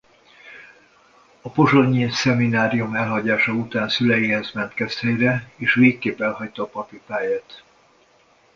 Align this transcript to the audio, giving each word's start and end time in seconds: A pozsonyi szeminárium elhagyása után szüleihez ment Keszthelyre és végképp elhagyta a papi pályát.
A 1.41 1.49
pozsonyi 1.49 2.09
szeminárium 2.09 2.95
elhagyása 2.95 3.53
után 3.53 3.89
szüleihez 3.89 4.51
ment 4.51 4.73
Keszthelyre 4.73 5.51
és 5.55 5.73
végképp 5.73 6.21
elhagyta 6.21 6.63
a 6.63 6.69
papi 6.69 7.01
pályát. 7.05 7.63